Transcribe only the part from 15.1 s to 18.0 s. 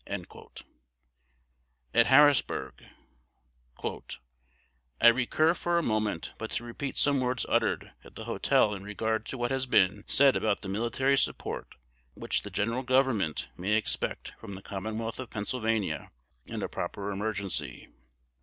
of Pennsylvania in a proper emergency.